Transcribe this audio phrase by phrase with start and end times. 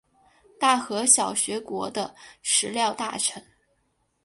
[0.59, 3.45] 大和小学国的食料大臣。